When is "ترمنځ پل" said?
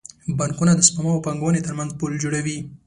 1.67-2.11